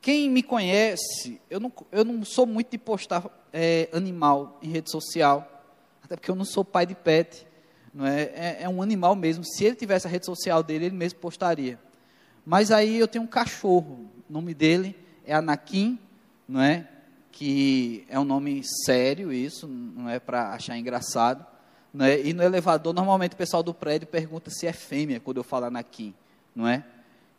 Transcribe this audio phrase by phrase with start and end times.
[0.00, 4.90] Quem me conhece, eu não, eu não sou muito de postar é, animal em rede
[4.90, 5.46] social,
[6.02, 7.46] até porque eu não sou pai de pet,
[7.92, 8.22] não é?
[8.22, 8.58] é?
[8.62, 9.44] É, um animal mesmo.
[9.44, 11.78] Se ele tivesse a rede social dele, ele mesmo postaria.
[12.46, 15.98] Mas aí eu tenho um cachorro, o nome dele é Anakin,
[16.48, 16.88] não é?
[17.30, 21.44] Que é um nome sério, isso, não é para achar engraçado.
[21.92, 22.20] Não é?
[22.20, 25.66] E no elevador, normalmente o pessoal do prédio pergunta se é fêmea quando eu falo
[25.66, 26.14] Anakin,
[26.54, 26.84] não é?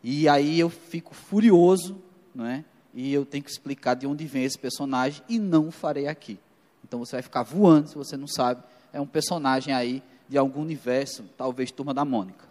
[0.02, 2.00] E aí eu fico furioso,
[2.34, 2.64] não é?
[2.94, 6.38] E eu tenho que explicar de onde vem esse personagem e não farei aqui.
[6.84, 8.62] Então você vai ficar voando se você não sabe.
[8.92, 12.46] É um personagem aí de algum universo, talvez Turma da Mônica.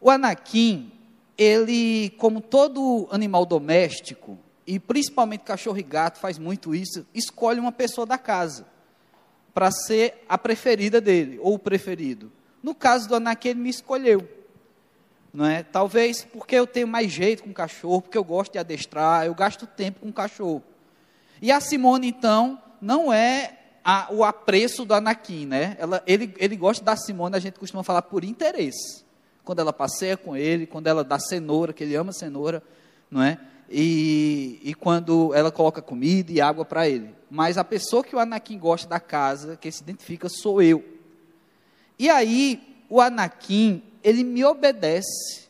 [0.00, 0.90] O Anakin,
[1.36, 7.72] ele, como todo animal doméstico, e principalmente cachorro e gato faz muito isso, escolhe uma
[7.72, 8.66] pessoa da casa
[9.52, 12.30] para ser a preferida dele, ou o preferido.
[12.62, 14.26] No caso do Anakin, ele me escolheu
[15.32, 15.62] não é?
[15.62, 19.66] Talvez porque eu tenho mais jeito com cachorro, porque eu gosto de adestrar, eu gasto
[19.66, 20.62] tempo com cachorro.
[21.40, 25.76] E a Simone, então, não é a, o apreço do Anakin, né?
[25.78, 29.04] Ela, ele, ele gosta da Simone, a gente costuma falar por interesse.
[29.44, 32.62] Quando ela passeia com ele, quando ela dá cenoura, que ele ama cenoura,
[33.10, 33.38] não é?
[33.70, 37.14] E, e quando ela coloca comida e água para ele.
[37.30, 40.84] Mas a pessoa que o Anakin gosta da casa, que se identifica, sou eu.
[41.98, 45.48] E aí, o Anakin, ele me obedece,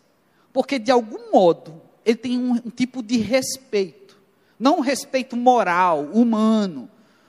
[0.52, 4.16] porque de algum modo ele tem um, um tipo de respeito,
[4.58, 6.88] não um respeito moral, humano,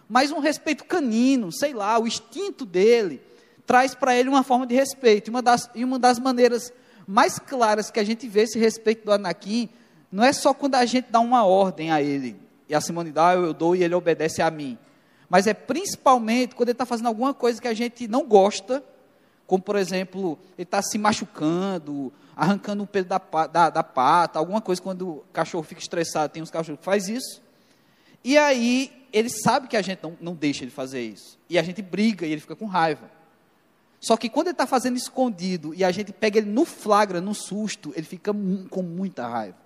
[0.09, 3.22] mas um respeito canino, sei lá, o instinto dele
[3.66, 5.30] traz para ele uma forma de respeito.
[5.30, 6.73] E uma, das, e uma das maneiras
[7.08, 9.70] mais claras que a gente vê esse respeito do Anakin
[10.12, 12.36] não é só quando a gente dá uma ordem a ele,
[12.68, 14.78] e a Simone dá, eu dou e ele obedece a mim.
[15.30, 18.84] Mas é principalmente quando ele está fazendo alguma coisa que a gente não gosta
[19.52, 23.18] como por exemplo, ele está se machucando, arrancando um pelo da,
[23.52, 27.10] da, da, pata, alguma coisa, quando o cachorro fica estressado, tem uns cachorros que faz
[27.10, 27.42] isso.
[28.24, 31.38] E aí, ele sabe que a gente não, não deixa ele fazer isso.
[31.50, 33.12] E a gente briga e ele fica com raiva.
[34.00, 37.36] Só que quando ele está fazendo escondido e a gente pega ele no flagra, no
[37.36, 38.34] susto, ele fica
[38.70, 39.58] com muita raiva.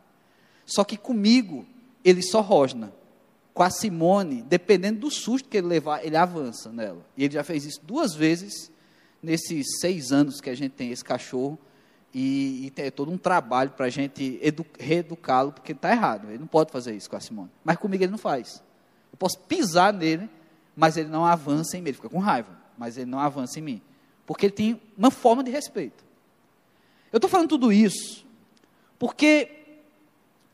[0.66, 1.64] Só que comigo,
[2.04, 2.92] ele só rosna.
[3.54, 7.06] Com a Simone, dependendo do susto que ele levar, ele avança nela.
[7.16, 8.74] E ele já fez isso duas vezes
[9.26, 11.60] nesses seis anos que a gente tem esse cachorro,
[12.14, 14.40] e, e tem todo um trabalho para a gente
[14.80, 17.52] reeducá-lo, porque está errado, ele não pode fazer isso com a Simone.
[17.64, 18.64] Mas comigo ele não faz.
[19.12, 20.30] Eu posso pisar nele,
[20.76, 23.62] mas ele não avança em mim, ele fica com raiva, mas ele não avança em
[23.62, 23.82] mim,
[24.26, 26.06] porque ele tem uma forma de respeito.
[27.12, 28.26] Eu estou falando tudo isso
[28.98, 29.52] porque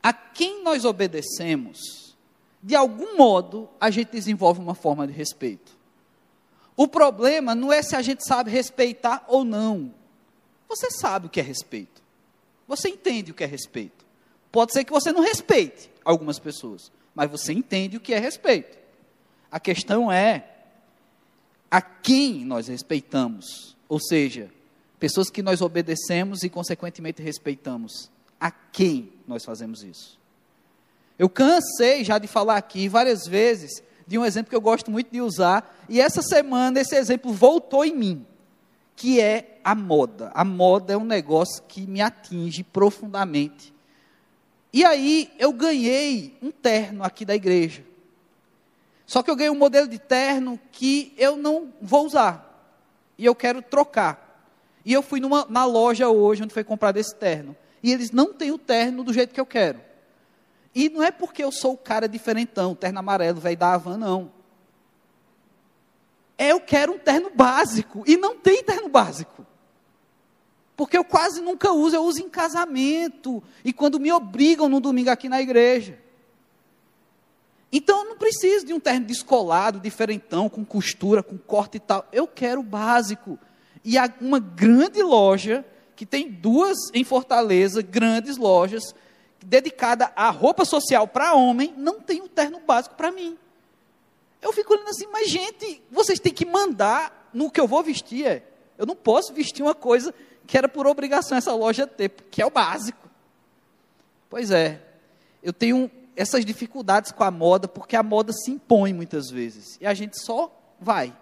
[0.02, 2.16] a quem nós obedecemos,
[2.62, 5.78] de algum modo, a gente desenvolve uma forma de respeito.
[6.76, 9.94] O problema não é se a gente sabe respeitar ou não.
[10.68, 12.02] Você sabe o que é respeito.
[12.68, 14.06] Você entende o que é respeito.
[14.52, 18.78] Pode ser que você não respeite algumas pessoas, mas você entende o que é respeito.
[19.52, 20.48] A questão é
[21.70, 24.50] a quem nós respeitamos, ou seja,
[25.00, 28.10] pessoas que nós obedecemos e consequentemente respeitamos.
[28.40, 30.20] A quem nós fazemos isso?
[31.18, 35.10] Eu cansei já de falar aqui várias vezes de um exemplo que eu gosto muito
[35.10, 38.26] de usar, e essa semana esse exemplo voltou em mim,
[38.94, 40.30] que é a moda.
[40.34, 43.74] A moda é um negócio que me atinge profundamente.
[44.74, 47.86] E aí eu ganhei um terno aqui da igreja.
[49.06, 52.76] Só que eu ganhei um modelo de terno que eu não vou usar.
[53.18, 54.46] E eu quero trocar.
[54.84, 57.56] E eu fui numa, na loja hoje onde foi comprado esse terno.
[57.82, 59.80] E eles não têm o terno do jeito que eu quero.
[60.74, 64.32] E não é porque eu sou o cara diferentão, terno amarelo, velho da Havan, não.
[66.38, 68.04] É, eu quero um terno básico.
[68.08, 69.46] E não tem terno básico.
[70.76, 73.44] Porque eu quase nunca uso, eu uso em casamento.
[73.64, 76.00] E quando me obrigam no domingo aqui na igreja.
[77.72, 82.08] Então eu não preciso de um terno descolado, diferentão, com costura, com corte e tal.
[82.12, 83.38] Eu quero o básico.
[83.84, 85.64] E há uma grande loja,
[85.96, 88.96] que tem duas em Fortaleza, grandes lojas,
[89.44, 93.38] dedicada à roupa social para homem, não tem um terno básico para mim.
[94.42, 98.26] Eu fico olhando assim, mas gente, vocês têm que mandar no que eu vou vestir.
[98.26, 98.44] É.
[98.78, 100.14] Eu não posso vestir uma coisa
[100.48, 103.10] que era por obrigação essa loja ter, que é o básico.
[104.30, 104.82] Pois é,
[105.44, 109.86] eu tenho essas dificuldades com a moda, porque a moda se impõe muitas vezes, e
[109.86, 111.16] a gente só vai.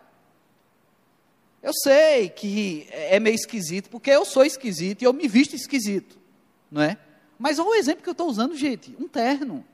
[1.62, 6.18] Eu sei que é meio esquisito, porque eu sou esquisito e eu me visto esquisito,
[6.72, 6.98] não é?
[7.40, 9.66] Mas olha o exemplo que eu estou usando, gente: um terno.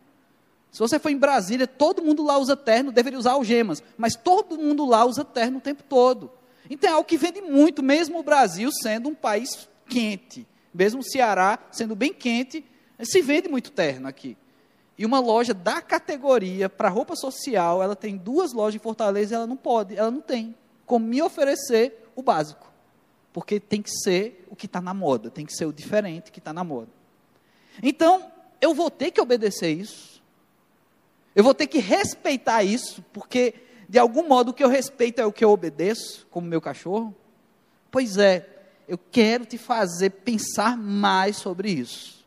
[0.71, 4.57] Se você for em Brasília, todo mundo lá usa terno, deveria usar algemas, mas todo
[4.57, 6.29] mundo lá usa terno o tempo todo.
[6.69, 11.03] Então é algo que vende muito, mesmo o Brasil sendo um país quente, mesmo o
[11.03, 12.63] Ceará sendo bem quente,
[13.01, 14.37] se vende muito terno aqui.
[14.97, 19.35] E uma loja da categoria para roupa social, ela tem duas lojas em Fortaleza e
[19.35, 22.71] ela não pode, ela não tem como me oferecer o básico.
[23.33, 26.39] Porque tem que ser o que está na moda, tem que ser o diferente que
[26.39, 26.89] está na moda.
[27.81, 28.31] Então,
[28.61, 30.21] eu vou ter que obedecer isso.
[31.35, 33.53] Eu vou ter que respeitar isso, porque
[33.87, 37.13] de algum modo o que eu respeito é o que eu obedeço, como meu cachorro.
[37.91, 38.47] Pois é,
[38.87, 42.25] eu quero te fazer pensar mais sobre isso.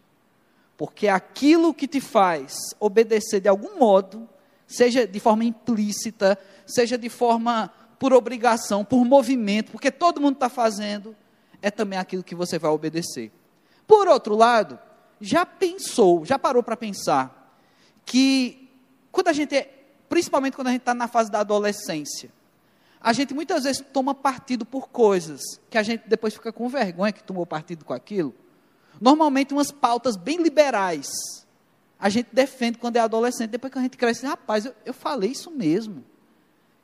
[0.76, 4.28] Porque aquilo que te faz obedecer de algum modo,
[4.66, 10.48] seja de forma implícita, seja de forma por obrigação, por movimento, porque todo mundo está
[10.48, 11.16] fazendo,
[11.60, 13.32] é também aquilo que você vai obedecer.
[13.86, 14.78] Por outro lado,
[15.20, 17.56] já pensou, já parou para pensar
[18.04, 18.70] que
[19.10, 22.30] quando a gente, é, principalmente quando a gente está na fase da adolescência,
[23.00, 27.12] a gente muitas vezes toma partido por coisas que a gente depois fica com vergonha
[27.12, 28.34] que tomou partido com aquilo.
[29.00, 31.08] Normalmente umas pautas bem liberais.
[31.98, 35.30] A gente defende quando é adolescente, depois que a gente cresce, rapaz, eu, eu falei
[35.30, 36.04] isso mesmo.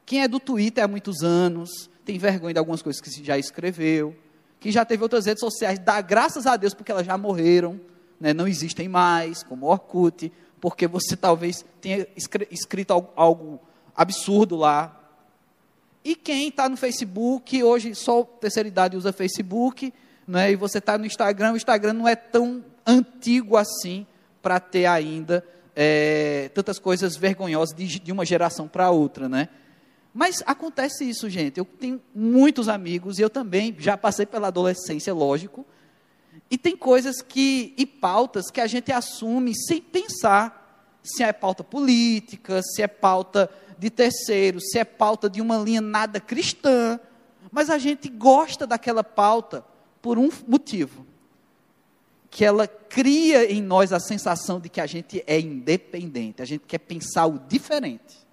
[0.07, 4.15] Quem é do Twitter há muitos anos, tem vergonha de algumas coisas que já escreveu,
[4.61, 7.81] que já teve outras redes sociais, dá graças a Deus porque elas já morreram,
[8.21, 12.07] né, não existem mais, como Orkut, porque você talvez tenha
[12.51, 13.61] escrito algo,
[13.95, 15.01] absurdo lá.
[16.05, 19.93] E quem está no Facebook, hoje só terceira idade usa Facebook,
[20.27, 24.07] né, e você está no Instagram, o Instagram não é tão antigo assim
[24.43, 25.45] para ter ainda
[25.75, 29.49] é, tantas coisas vergonhosas de, de uma geração para outra, né?
[30.15, 31.59] Mas acontece isso, gente.
[31.59, 35.67] Eu tenho muitos amigos e eu também já passei pela adolescência, lógico.
[36.55, 41.65] E tem coisas que e pautas que a gente assume sem pensar se é pauta
[41.65, 47.01] política, se é pauta de terceiro, se é pauta de uma linha nada cristã,
[47.51, 49.65] mas a gente gosta daquela pauta
[50.01, 51.05] por um motivo.
[52.31, 56.67] Que ela cria em nós a sensação de que a gente é independente, a gente
[56.69, 58.25] quer pensar o diferente.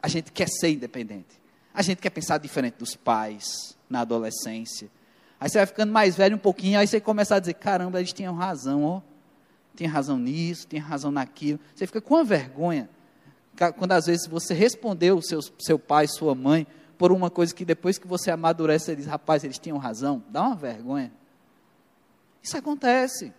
[0.00, 1.42] A gente quer ser independente.
[1.74, 4.88] A gente quer pensar diferente dos pais na adolescência.
[5.40, 8.12] Aí você vai ficando mais velho um pouquinho, aí você começa a dizer: caramba, eles
[8.12, 9.00] tinham razão, ó.
[9.74, 11.58] Tem razão nisso, tem razão naquilo.
[11.74, 12.88] Você fica com uma vergonha
[13.76, 16.66] quando às vezes você respondeu seu, seu pai, sua mãe,
[16.96, 20.56] por uma coisa que depois que você amadurece, diz, rapaz, eles tinham razão, dá uma
[20.56, 21.12] vergonha.
[22.42, 23.32] Isso acontece.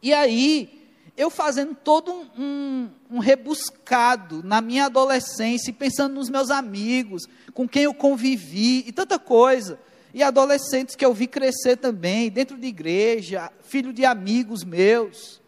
[0.00, 6.50] E aí, eu fazendo todo um, um, um, rebuscado na minha adolescência, pensando nos meus
[6.50, 9.78] amigos, com quem eu convivi, e tanta coisa.
[10.14, 15.42] E adolescentes que eu vi crescer também, dentro de igreja, filho de amigos meus.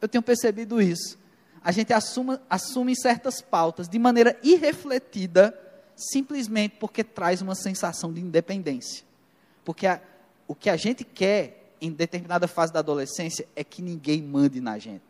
[0.00, 1.16] Eu tenho percebido isso.
[1.62, 5.56] A gente assume, assume certas pautas de maneira irrefletida,
[5.94, 9.04] simplesmente porque traz uma sensação de independência.
[9.64, 10.00] Porque a,
[10.48, 14.80] o que a gente quer em determinada fase da adolescência é que ninguém mande na
[14.80, 15.04] gente.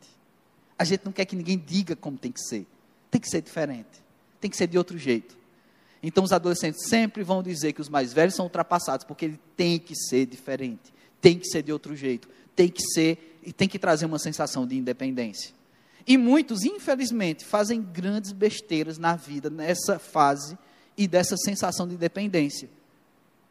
[0.78, 2.66] A gente não quer que ninguém diga como tem que ser.
[3.10, 4.04] Tem que ser diferente.
[4.38, 5.34] Tem que ser de outro jeito.
[6.02, 9.78] Então os adolescentes sempre vão dizer que os mais velhos são ultrapassados, porque ele tem
[9.78, 13.78] que ser diferente, tem que ser de outro jeito, tem que ser e tem que
[13.78, 15.52] trazer uma sensação de independência.
[16.06, 20.56] E muitos, infelizmente, fazem grandes besteiras na vida nessa fase
[20.96, 22.68] e dessa sensação de dependência.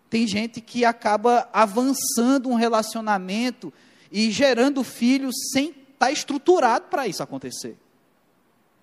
[0.09, 3.71] Tem gente que acaba avançando um relacionamento
[4.11, 7.77] e gerando filhos sem estar tá estruturado para isso acontecer.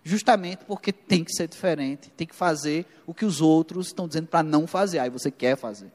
[0.07, 4.27] Justamente porque tem que ser diferente, tem que fazer o que os outros estão dizendo
[4.27, 5.91] para não fazer, aí você quer fazer.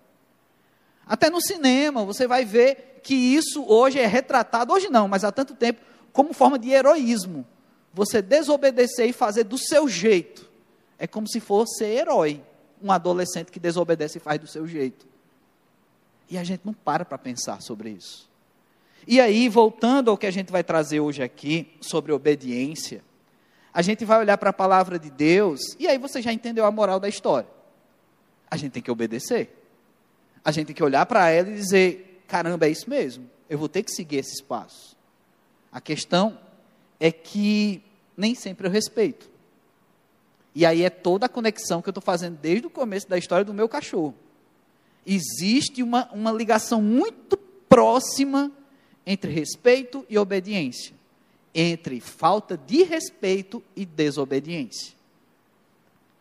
[1.05, 5.31] Até no cinema, você vai ver que isso hoje é retratado, hoje não, mas há
[5.31, 5.81] tanto tempo,
[6.11, 7.45] como forma de heroísmo.
[7.93, 10.49] Você desobedecer e fazer do seu jeito.
[10.97, 12.41] É como se fosse herói
[12.81, 15.07] um adolescente que desobedece e faz do seu jeito.
[16.27, 18.27] E a gente não para para pensar sobre isso.
[19.07, 23.03] E aí, voltando ao que a gente vai trazer hoje aqui, sobre obediência,
[23.73, 26.71] a gente vai olhar para a palavra de Deus, e aí você já entendeu a
[26.71, 27.49] moral da história.
[28.49, 29.55] A gente tem que obedecer.
[30.43, 33.69] A gente tem que olhar para ela e dizer: caramba, é isso mesmo, eu vou
[33.69, 34.95] ter que seguir esses passos.
[35.71, 36.39] A questão
[36.99, 37.83] é que
[38.17, 39.29] nem sempre eu respeito.
[40.53, 43.45] E aí é toda a conexão que eu estou fazendo desde o começo da história
[43.45, 44.15] do meu cachorro.
[45.05, 47.37] Existe uma, uma ligação muito
[47.69, 48.51] próxima
[49.05, 50.93] entre respeito e obediência,
[51.53, 54.93] entre falta de respeito e desobediência.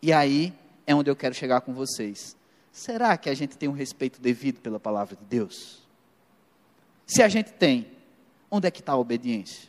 [0.00, 0.54] E aí
[0.86, 2.36] é onde eu quero chegar com vocês.
[2.72, 5.82] Será que a gente tem um respeito devido pela palavra de Deus?
[7.06, 7.88] Se a gente tem,
[8.50, 9.68] onde é que está a obediência?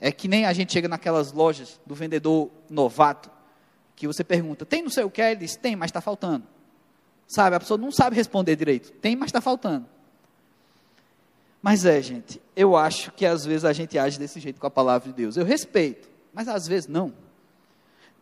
[0.00, 3.30] É que nem a gente chega naquelas lojas do vendedor novato,
[3.94, 5.20] que você pergunta, tem não sei o que?
[5.20, 6.46] Ele diz, tem, mas está faltando.
[7.28, 8.90] Sabe, a pessoa não sabe responder direito.
[8.92, 9.86] Tem, mas está faltando.
[11.62, 14.70] Mas é, gente, eu acho que às vezes a gente age desse jeito com a
[14.70, 15.36] palavra de Deus.
[15.36, 17.14] Eu respeito, mas às vezes não.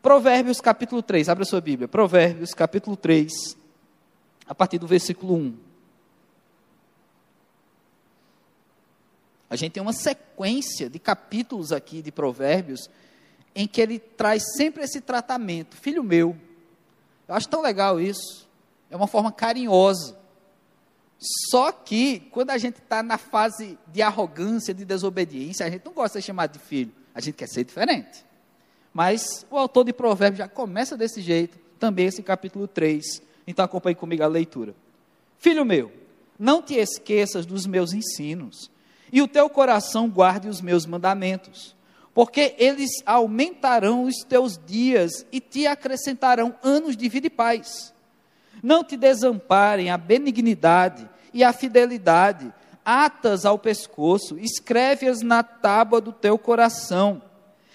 [0.02, 1.88] Provérbios capítulo 3, abra sua Bíblia.
[1.88, 3.56] Provérbios capítulo 3,
[4.47, 5.56] a partir do versículo 1.
[9.49, 12.90] A gente tem uma sequência de capítulos aqui de Provérbios
[13.54, 15.76] em que ele traz sempre esse tratamento.
[15.76, 16.37] Filho meu,
[17.26, 18.47] eu acho tão legal isso.
[18.90, 20.20] É uma forma carinhosa.
[21.21, 25.93] Só que, quando a gente está na fase de arrogância, de desobediência, a gente não
[25.93, 26.93] gosta de ser chamado de filho.
[27.15, 28.25] A gente quer ser diferente.
[28.93, 33.05] Mas o autor de Provérbios já começa desse jeito, também esse capítulo 3.
[33.47, 34.75] Então acompanhe comigo a leitura.
[35.39, 35.93] Filho meu,
[36.39, 38.71] não te esqueças dos meus ensinos,
[39.12, 41.77] e o teu coração guarde os meus mandamentos,
[42.15, 47.93] porque eles aumentarão os teus dias e te acrescentarão anos de vida e paz.
[48.62, 52.53] Não te desamparem a benignidade e a fidelidade,
[52.85, 57.23] atas ao pescoço, escreve-as na tábua do teu coração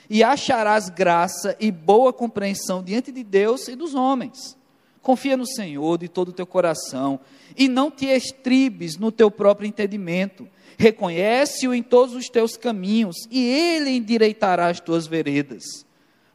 [0.09, 4.57] e acharás graça e boa compreensão diante de Deus e dos homens.
[5.01, 7.19] Confia no Senhor de todo o teu coração
[7.55, 10.47] e não te estribes no teu próprio entendimento.
[10.77, 15.63] Reconhece-o em todos os teus caminhos e ele endireitará as tuas veredas.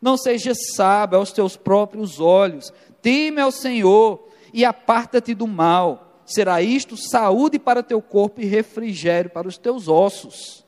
[0.01, 2.73] Não sejas sábio aos teus próprios olhos,
[3.03, 6.10] teme ao Senhor e aparta-te do mal.
[6.31, 10.65] Será isto saúde para teu corpo e refrigério para os teus ossos.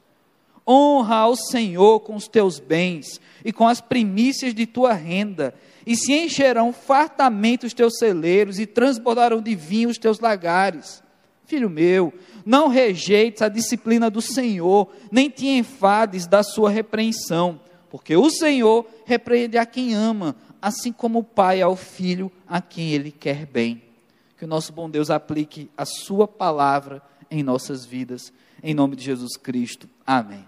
[0.67, 5.55] Honra ao Senhor com os teus bens e com as primícias de tua renda,
[5.87, 11.01] e se encherão fartamente os teus celeiros e transbordarão de vinho os teus lagares.
[11.47, 12.13] Filho meu,
[12.45, 18.85] não rejeites a disciplina do Senhor, nem te enfades da sua repreensão, porque o Senhor
[19.05, 23.92] repreende a quem ama, assim como o pai ao filho a quem ele quer bem.
[24.43, 29.05] Que o nosso bom Deus aplique a sua palavra em nossas vidas, em nome de
[29.05, 29.89] Jesus Cristo.
[30.05, 30.45] Amém.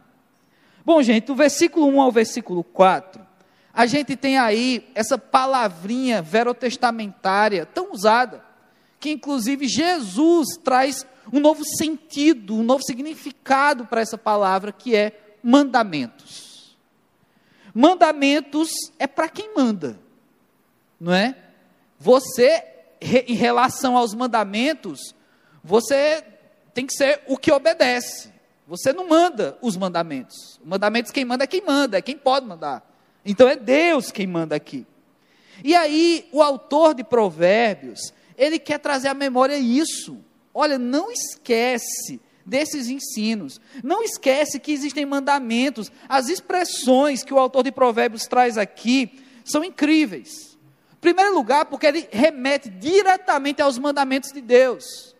[0.85, 3.25] Bom, gente, do versículo 1 ao versículo 4,
[3.73, 8.45] a gente tem aí essa palavrinha verotestamentária tão usada,
[8.99, 15.37] que inclusive Jesus traz um novo sentido, um novo significado para essa palavra, que é
[15.41, 16.77] mandamentos.
[17.73, 20.01] Mandamentos é para quem manda,
[20.99, 21.39] não é?
[22.01, 22.74] Você,
[23.27, 25.15] em relação aos mandamentos,
[25.63, 26.25] você
[26.73, 28.33] tem que ser o que obedece.
[28.67, 30.59] Você não manda os mandamentos.
[30.61, 32.83] Os mandamentos quem manda é quem manda, é quem pode mandar.
[33.25, 34.87] Então é Deus quem manda aqui.
[35.63, 40.19] E aí, o autor de Provérbios, ele quer trazer à memória isso.
[40.53, 43.61] Olha, não esquece desses ensinos.
[43.83, 45.93] Não esquece que existem mandamentos.
[46.09, 50.54] As expressões que o autor de Provérbios traz aqui são incríveis.
[51.05, 55.15] Primeiro lugar, porque ele remete diretamente aos mandamentos de Deus.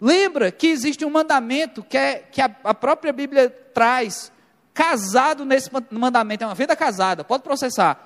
[0.00, 4.30] Lembra que existe um mandamento que, é, que a, a própria Bíblia traz,
[4.72, 7.98] casado nesse mandamento, é uma vida casada, pode processar,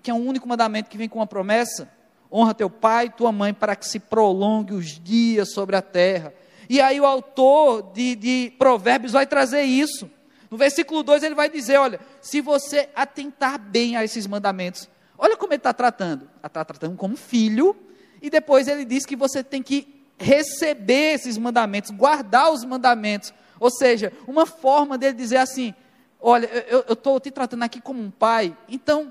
[0.00, 1.90] que é um único mandamento que vem com uma promessa:
[2.32, 6.32] honra teu pai e tua mãe para que se prolongue os dias sobre a terra.
[6.70, 10.08] E aí o autor de, de Provérbios vai trazer isso.
[10.48, 14.88] No versículo 2 ele vai dizer: olha, se você atentar bem a esses mandamentos,
[15.24, 16.28] olha como ele está tratando.
[16.44, 17.74] Está tratando como filho,
[18.20, 23.32] e depois ele diz que você tem que receber esses mandamentos, guardar os mandamentos.
[23.58, 25.74] Ou seja, uma forma dele dizer assim:
[26.20, 29.10] olha, eu estou te tratando aqui como um pai, então,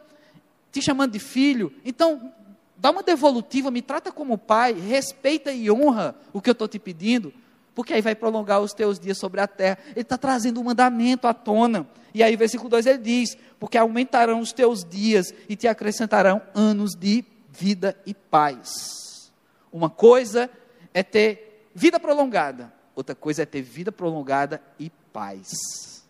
[0.71, 2.31] te chamando de filho, então,
[2.77, 6.77] dá uma devolutiva, me trata como pai, respeita e honra o que eu estou te
[6.77, 7.33] pedindo,
[7.75, 9.77] porque aí vai prolongar os teus dias sobre a terra.
[9.91, 11.87] Ele está trazendo um mandamento à tona.
[12.13, 16.91] E aí, versículo 2 ele diz: Porque aumentarão os teus dias e te acrescentarão anos
[16.95, 19.31] de vida e paz.
[19.71, 20.49] Uma coisa
[20.93, 26.03] é ter vida prolongada, outra coisa é ter vida prolongada e paz.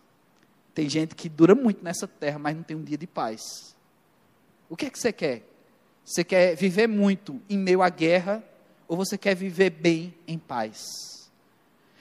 [0.74, 3.74] Tem gente que dura muito nessa terra, mas não tem um dia de paz.
[4.68, 5.48] O que é que você quer?
[6.04, 8.42] Você quer viver muito em meio à guerra
[8.86, 11.23] ou você quer viver bem em paz?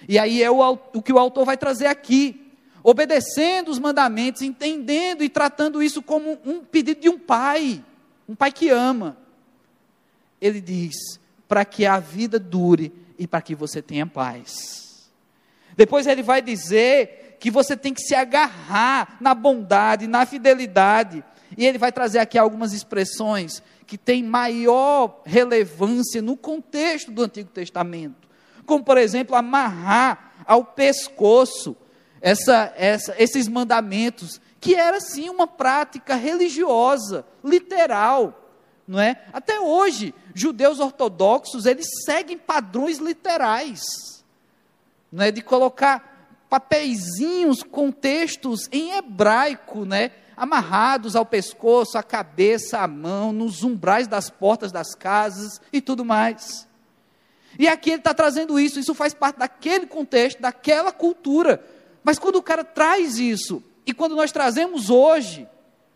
[0.07, 2.51] E aí é o, o que o autor vai trazer aqui,
[2.83, 7.83] obedecendo os mandamentos, entendendo e tratando isso como um pedido de um pai,
[8.27, 9.17] um pai que ama.
[10.41, 10.95] Ele diz:
[11.47, 15.11] para que a vida dure e para que você tenha paz.
[15.75, 21.23] Depois ele vai dizer que você tem que se agarrar na bondade, na fidelidade.
[21.57, 27.49] E ele vai trazer aqui algumas expressões que têm maior relevância no contexto do Antigo
[27.49, 28.27] Testamento.
[28.65, 31.75] Como, por exemplo, amarrar ao pescoço
[32.21, 38.39] essa, essa, esses mandamentos, que era sim uma prática religiosa, literal
[38.87, 39.23] não é?
[39.31, 43.81] Até hoje, judeus ortodoxos, eles seguem padrões literais,
[45.11, 45.31] não é?
[45.31, 46.11] De colocar
[46.49, 50.11] papeizinhos com textos em hebraico, né?
[50.35, 56.03] Amarrados ao pescoço, à cabeça, à mão, nos umbrais das portas das casas e tudo
[56.03, 56.67] mais.
[57.57, 61.63] E aqui ele está trazendo isso, isso faz parte daquele contexto, daquela cultura.
[62.03, 65.47] Mas quando o cara traz isso, e quando nós trazemos hoje,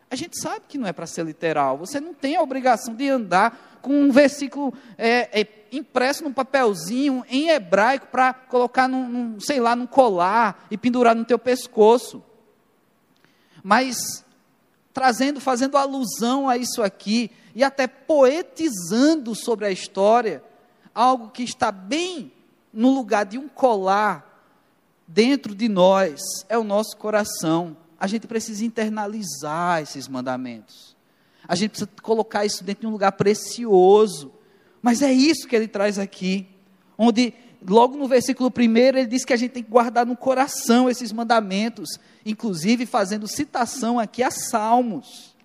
[0.09, 1.77] a gente sabe que não é para ser literal.
[1.77, 7.25] Você não tem a obrigação de andar com um versículo é, é, impresso num papelzinho
[7.29, 12.23] em hebraico para colocar num, num, sei lá, num colar e pendurar no teu pescoço.
[13.63, 14.23] Mas
[14.93, 20.41] trazendo, fazendo alusão a isso aqui e até poetizando sobre a história,
[20.97, 22.31] algo que está bem
[22.73, 24.25] no lugar de um colar
[25.07, 27.77] dentro de nós, é o nosso coração.
[27.99, 30.95] A gente precisa internalizar esses mandamentos.
[31.47, 34.33] A gente precisa colocar isso dentro de um lugar precioso.
[34.81, 36.47] Mas é isso que ele traz aqui,
[36.97, 37.31] onde
[37.67, 41.11] logo no versículo 1 ele diz que a gente tem que guardar no coração esses
[41.11, 45.35] mandamentos, inclusive fazendo citação aqui a Salmos.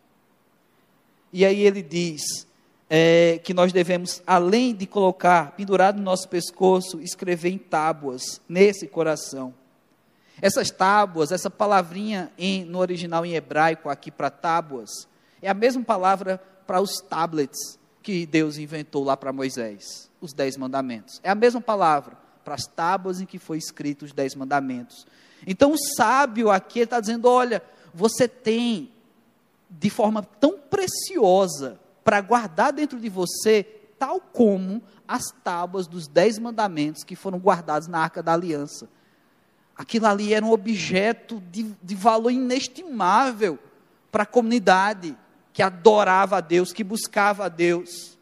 [1.31, 2.47] E aí ele diz:
[2.95, 8.87] é, que nós devemos, além de colocar pendurado no nosso pescoço, escrever em tábuas nesse
[8.87, 9.55] coração.
[10.43, 15.09] Essas tábuas, essa palavrinha em, no original em hebraico aqui para tábuas,
[15.41, 20.59] é a mesma palavra para os tablets que Deus inventou lá para Moisés, os dez
[20.59, 21.19] mandamentos.
[21.23, 25.07] É a mesma palavra para as tábuas em que foi escrito os dez mandamentos.
[25.47, 27.63] Então o sábio aqui está dizendo: olha,
[27.95, 28.93] você tem
[29.71, 33.65] de forma tão preciosa para guardar dentro de você,
[33.99, 38.89] tal como as tábuas dos dez mandamentos que foram guardados na arca da aliança.
[39.77, 43.59] Aquilo ali era um objeto de, de valor inestimável
[44.11, 45.17] para a comunidade
[45.53, 48.19] que adorava a Deus, que buscava a Deus.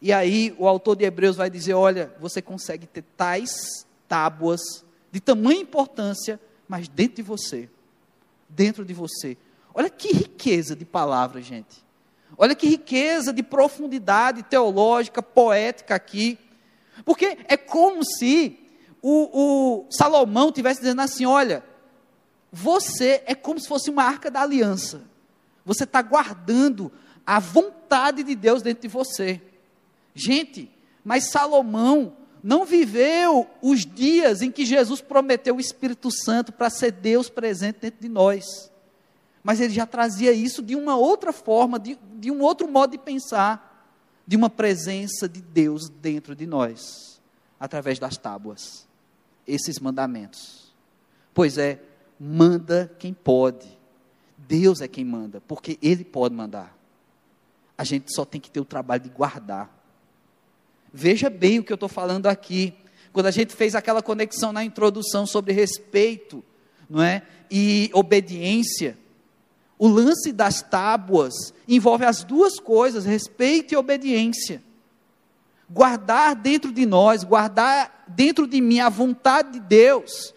[0.00, 4.60] E aí o autor de Hebreus vai dizer: olha, você consegue ter tais tábuas
[5.10, 7.68] de tamanha importância, mas dentro de você.
[8.48, 9.36] Dentro de você.
[9.72, 11.83] Olha que riqueza de palavras, gente.
[12.36, 16.38] Olha que riqueza de profundidade teológica, poética aqui.
[17.04, 18.58] Porque é como se
[19.00, 21.64] o, o Salomão tivesse dizendo assim: olha,
[22.52, 25.02] você é como se fosse uma arca da aliança.
[25.64, 26.92] Você está guardando
[27.26, 29.40] a vontade de Deus dentro de você.
[30.14, 30.70] Gente,
[31.04, 36.92] mas Salomão não viveu os dias em que Jesus prometeu o Espírito Santo para ser
[36.92, 38.73] Deus presente dentro de nós
[39.44, 42.98] mas ele já trazia isso de uma outra forma, de, de um outro modo de
[42.98, 43.86] pensar,
[44.26, 47.20] de uma presença de Deus dentro de nós,
[47.60, 48.88] através das tábuas,
[49.46, 50.74] esses mandamentos.
[51.34, 51.82] Pois é,
[52.18, 53.68] manda quem pode,
[54.38, 56.74] Deus é quem manda, porque Ele pode mandar.
[57.76, 59.70] A gente só tem que ter o trabalho de guardar.
[60.90, 62.72] Veja bem o que eu estou falando aqui.
[63.12, 66.42] Quando a gente fez aquela conexão na introdução sobre respeito,
[66.88, 67.22] não é?
[67.50, 68.96] E obediência,
[69.78, 71.34] o lance das tábuas
[71.66, 74.62] envolve as duas coisas, respeito e obediência.
[75.68, 80.34] Guardar dentro de nós, guardar dentro de mim a vontade de Deus,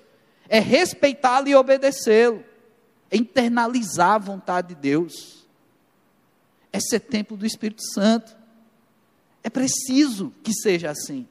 [0.49, 2.43] é respeitá-lo e obedecê-lo,
[3.11, 5.45] é internalizar a vontade de Deus,
[6.71, 8.35] é ser templo do Espírito Santo.
[9.43, 11.27] É preciso que seja assim.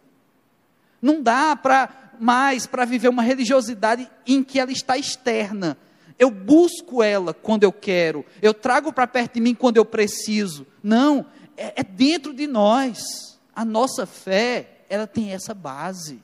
[1.01, 5.77] Não dá para mais para viver uma religiosidade em que ela está externa,
[6.19, 10.67] eu busco ela quando eu quero, eu trago para perto de mim quando eu preciso.
[10.83, 11.27] Não,
[11.57, 13.37] é, é dentro de nós.
[13.55, 16.23] A nossa fé, ela tem essa base.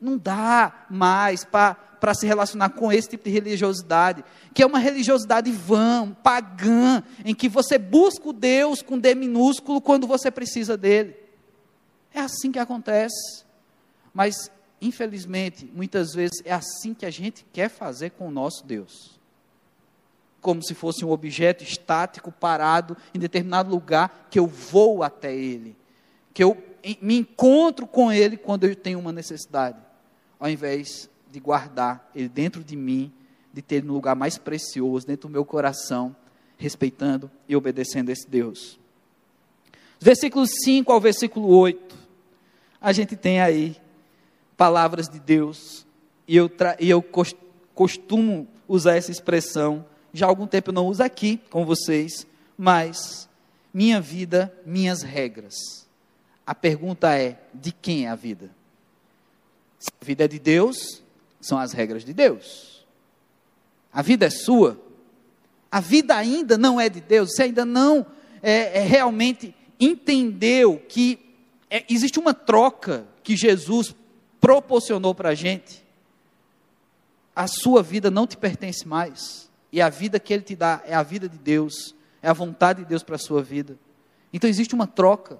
[0.00, 5.50] Não dá mais para se relacionar com esse tipo de religiosidade, que é uma religiosidade
[5.50, 11.16] vã, pagã, em que você busca o Deus com D minúsculo quando você precisa dele.
[12.14, 13.44] É assim que acontece.
[14.14, 19.18] Mas infelizmente, muitas vezes é assim que a gente quer fazer com o nosso Deus.
[20.40, 25.76] Como se fosse um objeto estático, parado em determinado lugar, que eu vou até ele,
[26.32, 26.56] que eu
[27.02, 29.78] me encontro com ele quando eu tenho uma necessidade,
[30.38, 33.12] ao invés de guardar ele dentro de mim,
[33.52, 36.14] de ter no lugar mais precioso, dentro do meu coração,
[36.56, 38.78] respeitando e obedecendo esse Deus.
[40.00, 41.96] Versículos 5 ao versículo 8,
[42.80, 43.76] a gente tem aí
[44.58, 45.86] palavras de Deus,
[46.26, 47.02] e eu, e eu
[47.74, 53.28] costumo usar essa expressão, já há algum tempo eu não uso aqui com vocês, mas
[53.72, 55.54] minha vida, minhas regras.
[56.44, 58.50] A pergunta é: de quem é a vida?
[59.78, 61.02] Se a vida é de Deus,
[61.40, 62.84] são as regras de Deus.
[63.92, 64.78] A vida é sua.
[65.70, 67.30] A vida ainda não é de Deus.
[67.30, 68.04] Você ainda não
[68.42, 71.18] é, é realmente entendeu que
[71.70, 73.94] é, existe uma troca que Jesus
[74.40, 75.86] proporcionou para a gente.
[77.34, 79.48] a sua vida não te pertence mais.
[79.70, 82.82] E a vida que Ele te dá é a vida de Deus, é a vontade
[82.82, 83.78] de Deus para a sua vida.
[84.32, 85.38] Então existe uma troca.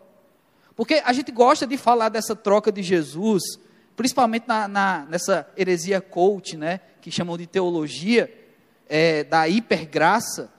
[0.77, 3.43] Porque a gente gosta de falar dessa troca de Jesus,
[3.97, 8.33] principalmente na, na nessa heresia coach, né, que chamam de teologia
[8.89, 10.53] é, da hipergraça,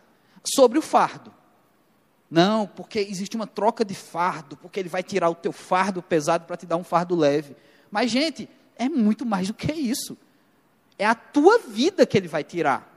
[0.44, 1.34] sobre o fardo.
[2.30, 6.46] Não, porque existe uma troca de fardo, porque ele vai tirar o teu fardo pesado
[6.46, 7.56] para te dar um fardo leve.
[7.92, 10.18] Mas, gente, é muito mais do que isso.
[10.98, 12.88] É a tua vida que ele vai tirar.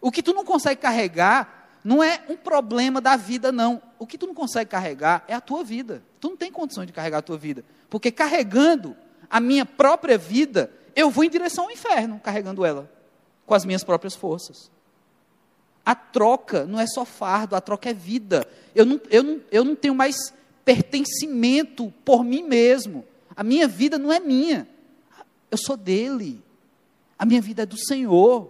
[0.00, 3.82] O que tu não consegue carregar não é um problema da vida, não.
[3.98, 6.02] O que tu não consegue carregar é a tua vida.
[6.20, 7.64] Tu não tem condições de carregar a tua vida.
[7.90, 8.96] Porque carregando
[9.28, 12.90] a minha própria vida, eu vou em direção ao inferno, carregando ela,
[13.46, 14.70] com as minhas próprias forças.
[15.84, 18.46] A troca não é só fardo, a troca é vida.
[18.74, 20.32] Eu não, eu não, eu não tenho mais
[20.64, 23.04] pertencimento por mim mesmo.
[23.42, 24.68] A minha vida não é minha.
[25.50, 26.40] Eu sou dele.
[27.18, 28.48] A minha vida é do Senhor.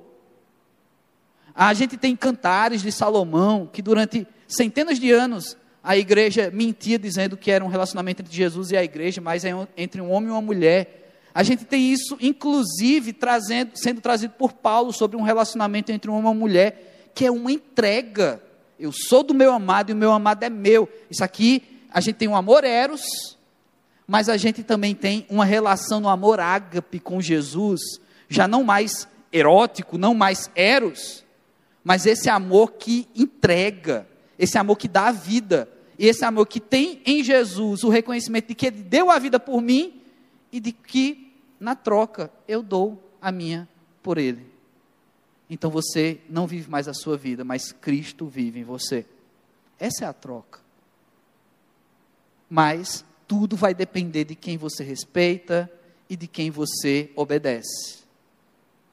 [1.55, 7.38] A gente tem cantares de Salomão que durante centenas de anos a igreja mentia dizendo
[7.38, 10.33] que era um relacionamento entre Jesus e a igreja, mas é entre um homem e
[10.33, 11.14] uma mulher.
[11.35, 16.14] A gente tem isso, inclusive, trazendo, sendo trazido por Paulo sobre um relacionamento entre um
[16.16, 18.42] homem e uma mulher que é uma entrega.
[18.78, 20.87] Eu sou do meu amado e o meu amado é meu.
[21.11, 23.40] Isso aqui, a gente tem um amor eros,
[24.06, 27.80] mas a gente também tem uma relação no amor ágape com Jesus,
[28.28, 31.24] já não mais erótico, não mais eros,
[31.84, 34.06] mas esse amor que entrega,
[34.38, 38.48] esse amor que dá a vida, e esse amor que tem em Jesus o reconhecimento
[38.48, 40.02] de que Ele deu a vida por mim
[40.50, 43.68] e de que, na troca, eu dou a minha
[44.02, 44.52] por Ele
[45.52, 49.04] então você não vive mais a sua vida, mas Cristo vive em você.
[49.78, 50.60] Essa é a troca.
[52.48, 55.70] Mas tudo vai depender de quem você respeita
[56.08, 58.02] e de quem você obedece.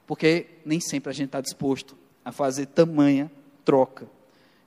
[0.06, 3.30] Porque nem sempre a gente está disposto a fazer tamanha
[3.64, 4.08] troca.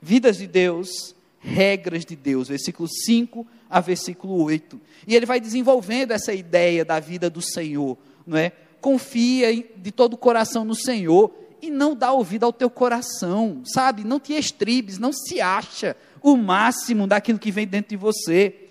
[0.00, 4.80] Vidas de Deus, regras de Deus, versículo 5 a versículo 8.
[5.06, 8.52] E ele vai desenvolvendo essa ideia da vida do Senhor, não é?
[8.80, 14.04] Confia de todo o coração no Senhor e não dá ouvido ao teu coração, sabe?
[14.04, 18.63] Não te estribes, não se acha o máximo daquilo que vem dentro de você.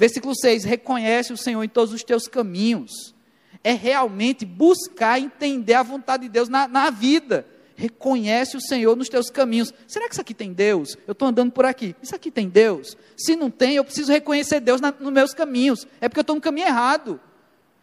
[0.00, 3.14] Versículo 6: reconhece o Senhor em todos os teus caminhos.
[3.62, 7.46] É realmente buscar entender a vontade de Deus na, na vida.
[7.76, 9.74] Reconhece o Senhor nos teus caminhos.
[9.86, 10.96] Será que isso aqui tem Deus?
[11.06, 11.94] Eu estou andando por aqui.
[12.02, 12.96] Isso aqui tem Deus?
[13.14, 15.86] Se não tem, eu preciso reconhecer Deus na, nos meus caminhos.
[16.00, 17.20] É porque eu estou no caminho errado.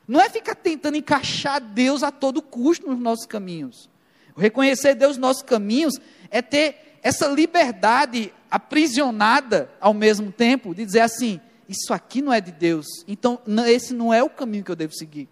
[0.08, 3.88] Não é ficar tentando encaixar Deus a todo custo nos nossos caminhos.
[4.36, 5.94] Reconhecer Deus nos nossos caminhos
[6.32, 12.40] é ter essa liberdade aprisionada ao mesmo tempo, de dizer assim: isso aqui não é
[12.40, 15.28] de Deus, então esse não é o caminho que eu devo seguir.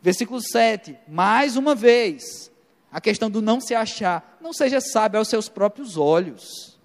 [0.00, 2.50] Versículo 7, mais uma vez,
[2.90, 6.78] a questão do não se achar, não seja sábio aos seus próprios olhos.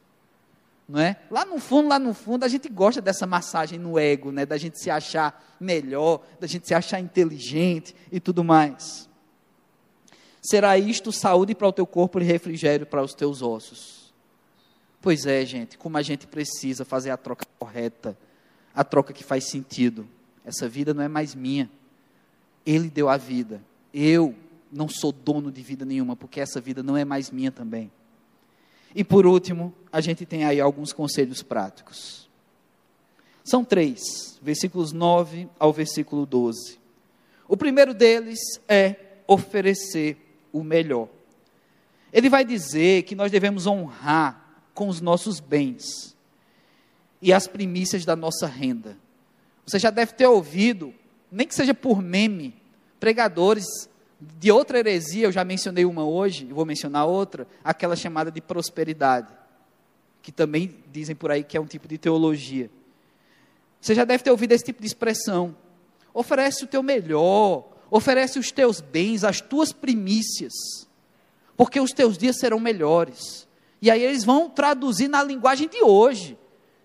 [0.88, 1.18] Não é?
[1.32, 4.46] Lá no fundo, lá no fundo, a gente gosta dessa massagem no ego, né?
[4.46, 9.10] da gente se achar melhor, da gente se achar inteligente e tudo mais.
[10.42, 14.14] Será isto saúde para o teu corpo e refrigério para os teus ossos.
[15.02, 18.18] Pois é, gente, como a gente precisa fazer a troca correta,
[18.74, 20.08] a troca que faz sentido.
[20.46, 21.70] Essa vida não é mais minha.
[22.66, 23.62] Ele deu a vida.
[23.94, 24.36] Eu
[24.72, 27.92] não sou dono de vida nenhuma, porque essa vida não é mais minha também.
[28.96, 32.30] E por último, a gente tem aí alguns conselhos práticos.
[33.44, 36.80] São três, versículos 9 ao versículo 12.
[37.48, 38.96] O primeiro deles é
[39.28, 40.18] oferecer
[40.52, 41.10] o melhor.
[42.12, 46.13] Ele vai dizer que nós devemos honrar com os nossos bens
[47.24, 48.98] e as primícias da nossa renda.
[49.66, 50.94] Você já deve ter ouvido,
[51.32, 52.54] nem que seja por meme,
[53.00, 53.66] pregadores
[54.20, 59.30] de outra heresia, eu já mencionei uma hoje, vou mencionar outra, aquela chamada de prosperidade,
[60.22, 62.70] que também dizem por aí que é um tipo de teologia.
[63.80, 65.56] Você já deve ter ouvido esse tipo de expressão.
[66.14, 70.54] Oferece o teu melhor, oferece os teus bens, as tuas primícias,
[71.56, 73.48] porque os teus dias serão melhores.
[73.82, 76.38] E aí eles vão traduzir na linguagem de hoje.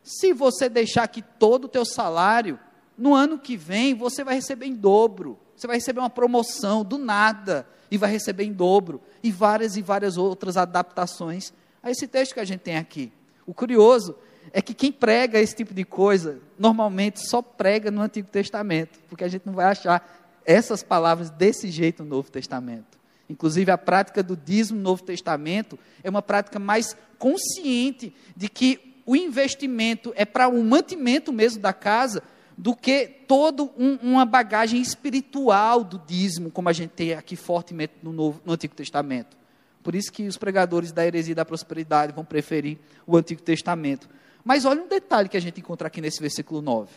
[0.08, 2.58] Se você deixar aqui todo o teu salário,
[2.96, 5.38] no ano que vem você vai receber em dobro.
[5.54, 9.02] Você vai receber uma promoção do nada e vai receber em dobro.
[9.22, 13.12] E várias e várias outras adaptações a esse texto que a gente tem aqui.
[13.46, 14.16] O curioso
[14.50, 19.24] é que quem prega esse tipo de coisa, normalmente só prega no Antigo Testamento, porque
[19.24, 22.98] a gente não vai achar essas palavras desse jeito no Novo Testamento.
[23.28, 28.87] Inclusive, a prática do dízimo no Novo Testamento é uma prática mais consciente de que
[29.08, 32.22] o investimento é para o mantimento mesmo da casa,
[32.58, 37.94] do que toda um, uma bagagem espiritual do dízimo, como a gente tem aqui fortemente
[38.02, 39.34] no, Novo, no Antigo Testamento.
[39.82, 44.10] Por isso que os pregadores da heresia e da prosperidade vão preferir o Antigo Testamento.
[44.44, 46.90] Mas olha um detalhe que a gente encontra aqui nesse versículo 9.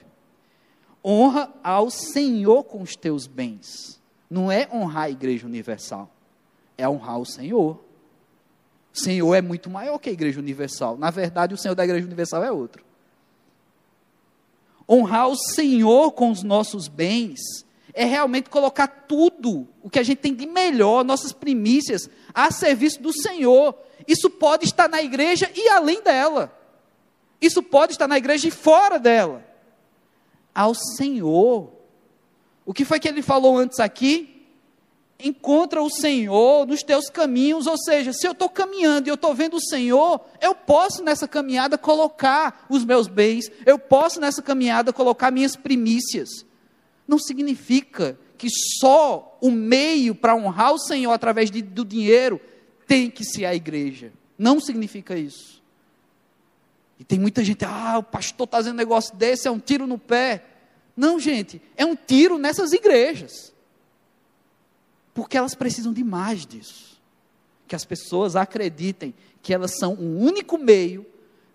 [1.05, 4.01] Honra ao Senhor com os teus bens.
[4.29, 6.11] Não é honrar a igreja universal,
[6.77, 7.81] é honrar o Senhor.
[8.93, 10.97] O Senhor é muito maior que a igreja universal.
[10.97, 12.83] Na verdade, o Senhor da igreja universal é outro.
[14.89, 17.39] Honrar o Senhor com os nossos bens
[17.93, 23.01] é realmente colocar tudo o que a gente tem de melhor, nossas primícias, a serviço
[23.01, 23.75] do Senhor.
[24.07, 26.57] Isso pode estar na igreja e além dela.
[27.41, 29.43] Isso pode estar na igreja e fora dela.
[30.53, 31.71] Ao Senhor.
[32.65, 34.30] O que foi que ele falou antes aqui?
[35.23, 39.33] Encontra o Senhor nos teus caminhos, ou seja, se eu estou caminhando e eu estou
[39.33, 44.93] vendo o Senhor, eu posso nessa caminhada colocar os meus bens, eu posso nessa caminhada
[44.93, 46.45] colocar minhas primícias.
[47.07, 48.47] Não significa que
[48.79, 52.41] só o meio para honrar o Senhor através de, do dinheiro
[52.87, 54.11] tem que ser a igreja.
[54.37, 55.61] Não significa isso.
[56.99, 59.87] E tem muita gente, ah, o pastor está fazendo um negócio desse, é um tiro
[59.87, 60.43] no pé.
[60.95, 63.53] Não, gente, é um tiro nessas igrejas.
[65.13, 66.99] Porque elas precisam de mais disso.
[67.67, 71.05] Que as pessoas acreditem que elas são o único meio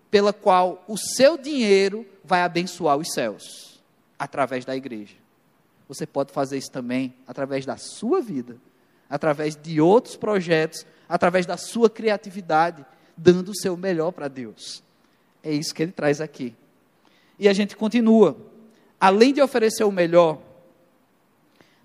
[0.09, 3.81] pela qual o seu dinheiro vai abençoar os céus
[4.17, 5.15] através da igreja.
[5.87, 8.57] Você pode fazer isso também através da sua vida,
[9.09, 14.83] através de outros projetos, através da sua criatividade, dando o seu melhor para Deus.
[15.41, 16.53] É isso que ele traz aqui.
[17.39, 18.37] E a gente continua.
[18.99, 20.41] Além de oferecer o melhor,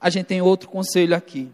[0.00, 1.52] a gente tem outro conselho aqui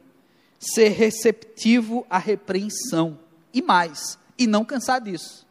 [0.59, 3.19] ser receptivo à repreensão.
[3.53, 5.47] E mais, e não cansar disso.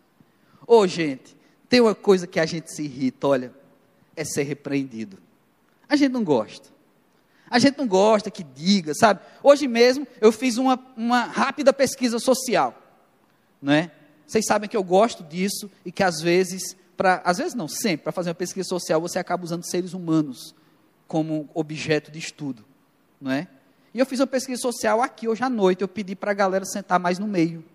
[0.65, 1.35] Ô, oh, gente,
[1.69, 3.53] tem uma coisa que a gente se irrita, olha,
[4.15, 5.17] é ser repreendido.
[5.87, 6.69] A gente não gosta.
[7.49, 9.21] A gente não gosta que diga, sabe?
[9.41, 12.75] Hoje mesmo eu fiz uma, uma rápida pesquisa social,
[13.61, 13.91] não é?
[14.25, 18.03] Vocês sabem que eu gosto disso e que às vezes, para, às vezes não, sempre,
[18.03, 20.53] para fazer uma pesquisa social você acaba usando seres humanos
[21.07, 22.65] como objeto de estudo,
[23.21, 23.47] não é?
[23.97, 25.81] E eu fiz uma pesquisa social aqui hoje à noite.
[25.81, 27.65] Eu pedi para a galera sentar mais no meio.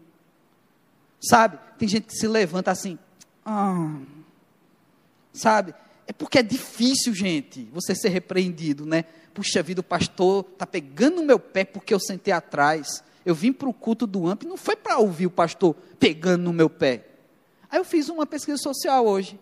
[1.20, 1.58] Sabe?
[1.76, 2.96] Tem gente que se levanta assim.
[3.44, 3.98] Ah,
[5.32, 5.74] sabe?
[6.06, 9.02] É porque é difícil, gente, você ser repreendido, né?
[9.34, 13.02] Puxa vida, o pastor está pegando no meu pé porque eu sentei atrás.
[13.26, 16.52] Eu vim para o culto do AMP, não foi para ouvir o pastor pegando no
[16.52, 17.04] meu pé.
[17.68, 19.40] Aí eu fiz uma pesquisa social hoje.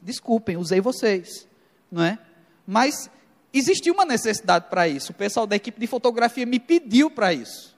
[0.00, 1.48] Desculpem, usei vocês,
[1.90, 2.16] não é?
[2.64, 3.10] Mas
[3.58, 5.12] existia uma necessidade para isso.
[5.12, 7.76] O pessoal da equipe de fotografia me pediu para isso.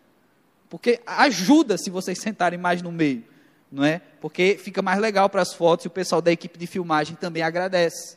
[0.68, 3.24] Porque ajuda se vocês sentarem mais no meio,
[3.70, 4.00] não é?
[4.20, 7.42] Porque fica mais legal para as fotos e o pessoal da equipe de filmagem também
[7.42, 8.16] agradece.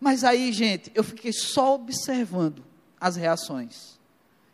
[0.00, 2.64] Mas aí, gente, eu fiquei só observando
[3.00, 3.98] as reações.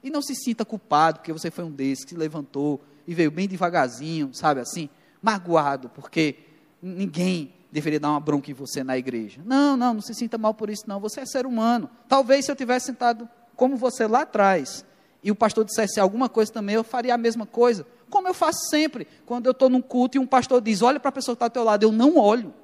[0.03, 3.31] E não se sinta culpado, porque você foi um desses que se levantou e veio
[3.31, 4.89] bem devagarzinho, sabe assim,
[5.23, 6.37] magoado, porque
[6.83, 9.41] ninguém deveria dar uma bronca em você na igreja.
[9.45, 11.01] Não, não, não se sinta mal por isso, não.
[11.01, 11.91] Você é ser humano.
[12.09, 14.85] Talvez se eu tivesse sentado como você lá atrás
[15.23, 17.87] e o pastor dissesse alguma coisa também, eu faria a mesma coisa.
[18.09, 19.07] Como eu faço sempre.
[19.27, 21.47] Quando eu estou num culto e um pastor diz: Olha para a pessoa que está
[21.47, 22.55] ao teu lado, eu não olho.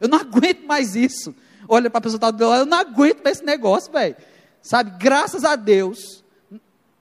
[0.00, 1.34] Eu não aguento mais isso.
[1.68, 3.92] Olha para a pessoa que está ao teu lado, eu não aguento mais esse negócio,
[3.92, 4.16] velho.
[4.62, 6.24] Sabe, graças a Deus,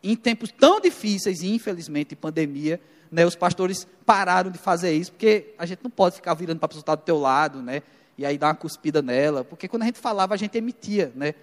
[0.04, 2.80] em tempos tão difíceis e infelizmente pandemia,
[3.12, 6.66] né, os pastores pararam de fazer isso, porque a gente não pode ficar virando para
[6.66, 7.82] a pessoa está do teu lado, né,
[8.18, 11.34] e aí dar uma cuspida nela, porque quando a gente falava, a gente emitia, né,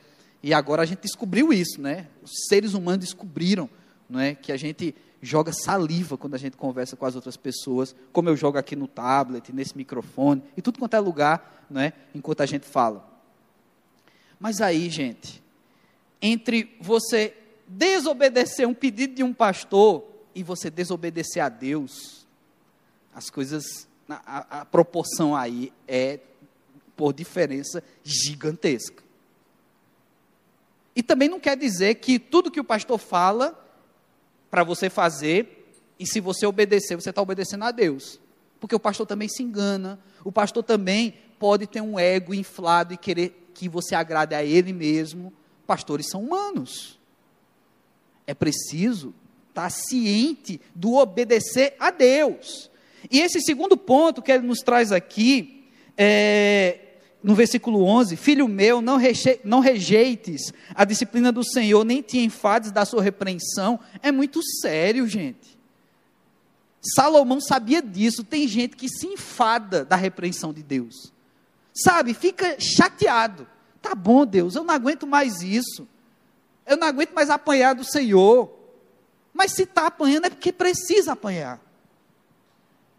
[0.42, 3.68] e agora a gente descobriu isso, né, os seres humanos descobriram,
[4.08, 8.28] né, que a gente joga saliva quando a gente conversa com as outras pessoas, como
[8.28, 12.46] eu jogo aqui no tablet, nesse microfone, e tudo quanto é lugar, né, enquanto a
[12.46, 13.08] gente fala.
[14.38, 15.42] Mas aí, gente,
[16.20, 17.34] entre você
[17.66, 20.04] desobedecer um pedido de um pastor
[20.36, 22.26] e você desobedecer a Deus,
[23.14, 26.20] as coisas, a, a proporção aí é
[26.94, 29.02] por diferença gigantesca.
[30.94, 33.58] E também não quer dizer que tudo que o pastor fala
[34.50, 38.20] para você fazer, e se você obedecer, você está obedecendo a Deus.
[38.60, 42.98] Porque o pastor também se engana, o pastor também pode ter um ego inflado e
[42.98, 45.32] querer que você agrade a ele mesmo.
[45.66, 47.00] Pastores são humanos.
[48.26, 49.14] É preciso
[49.56, 52.70] estar ciente do obedecer a Deus.
[53.10, 55.64] E esse segundo ponto que ele nos traz aqui,
[55.96, 56.80] é,
[57.22, 58.98] no versículo 11: Filho meu, não,
[59.44, 63.80] não rejeites a disciplina do Senhor, nem te enfades da sua repreensão.
[64.02, 65.56] É muito sério, gente.
[66.94, 68.22] Salomão sabia disso.
[68.22, 71.12] Tem gente que se enfada da repreensão de Deus.
[71.74, 73.46] Sabe, fica chateado.
[73.82, 75.86] tá bom, Deus, eu não aguento mais isso.
[76.66, 78.56] Eu não aguento mais apanhar do Senhor.
[79.36, 81.60] Mas se está apanhando é porque precisa apanhar.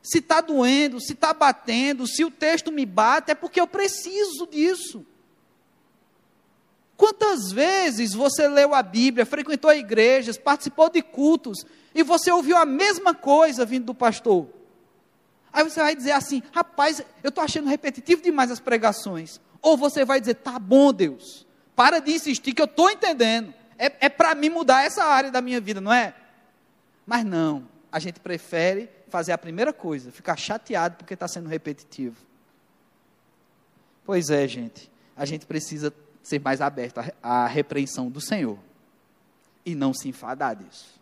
[0.03, 4.45] Se está doendo, se está batendo, se o texto me bate, é porque eu preciso
[4.45, 5.03] disso.
[6.95, 12.65] Quantas vezes você leu a Bíblia, frequentou igrejas, participou de cultos, e você ouviu a
[12.65, 14.47] mesma coisa vindo do pastor?
[15.51, 19.41] Aí você vai dizer assim: rapaz, eu estou achando repetitivo demais as pregações.
[19.59, 23.53] Ou você vai dizer: tá bom, Deus, para de insistir, que eu estou entendendo.
[23.77, 26.13] É, é para mim mudar essa área da minha vida, não é?
[27.07, 32.17] Mas não, a gente prefere fazer a primeira coisa, ficar chateado porque está sendo repetitivo.
[34.05, 38.59] Pois é, gente, a gente precisa ser mais aberto à, repreensão do Senhor
[39.65, 40.99] e não se enfadar disso.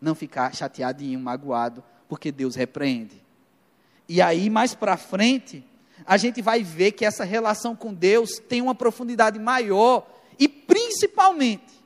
[0.00, 3.20] Não ficar chateadinho, magoado, porque Deus repreende.
[4.08, 5.64] E aí, mais para frente,
[6.06, 11.77] a gente vai ver que essa relação com Deus tem uma profundidade maior e principalmente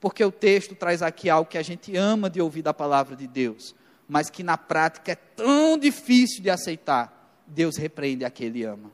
[0.00, 3.26] porque o texto traz aqui algo que a gente ama de ouvir da palavra de
[3.26, 3.74] Deus,
[4.08, 7.42] mas que na prática é tão difícil de aceitar.
[7.46, 8.90] Deus repreende a que ele ama.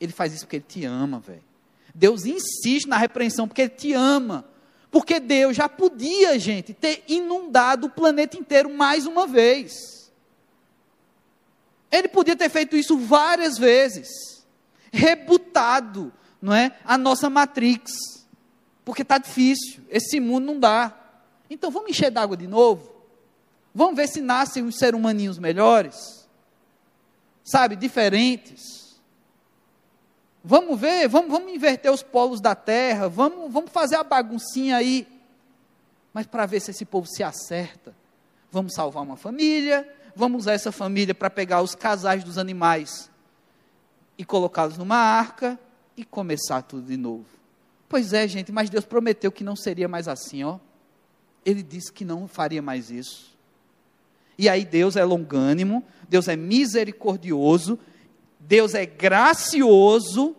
[0.00, 1.44] Ele faz isso porque ele te ama, velho.
[1.94, 4.44] Deus insiste na repreensão porque ele te ama.
[4.90, 10.10] Porque Deus já podia, gente, ter inundado o planeta inteiro mais uma vez.
[11.90, 14.08] Ele podia ter feito isso várias vezes,
[14.92, 18.17] rebutado, não é, a nossa matrix
[18.88, 20.98] porque está difícil, esse mundo não dá.
[21.50, 22.90] Então vamos encher d'água de novo?
[23.74, 26.26] Vamos ver se nascem uns seres humaninhos melhores,
[27.44, 28.98] sabe, diferentes.
[30.42, 35.06] Vamos ver, vamos, vamos inverter os polos da terra, vamos, vamos fazer a baguncinha aí.
[36.10, 37.94] Mas para ver se esse povo se acerta,
[38.50, 43.10] vamos salvar uma família, vamos usar essa família para pegar os casais dos animais
[44.16, 45.60] e colocá-los numa arca
[45.94, 47.37] e começar tudo de novo.
[47.88, 50.58] Pois é, gente, mas Deus prometeu que não seria mais assim, ó.
[51.44, 53.36] Ele disse que não faria mais isso.
[54.36, 57.78] E aí Deus é longânimo, Deus é misericordioso,
[58.38, 60.36] Deus é gracioso,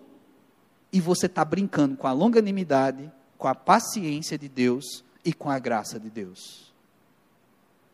[0.91, 5.59] e você está brincando com a longanimidade, com a paciência de Deus e com a
[5.59, 6.73] graça de Deus.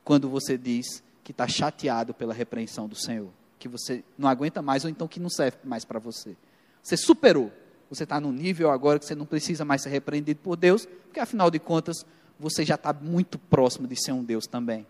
[0.03, 4.83] Quando você diz que está chateado pela repreensão do Senhor, que você não aguenta mais,
[4.83, 6.35] ou então que não serve mais para você.
[6.83, 7.51] Você superou.
[7.89, 11.19] Você está no nível agora que você não precisa mais ser repreendido por Deus, porque
[11.19, 12.05] afinal de contas,
[12.39, 14.85] você já está muito próximo de ser um Deus também.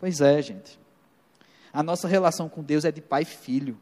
[0.00, 0.78] Pois é, gente.
[1.72, 3.78] A nossa relação com Deus é de pai e filho.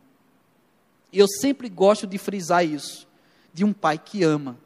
[1.13, 3.07] E eu sempre gosto de frisar isso,
[3.53, 4.59] de um pai que ama.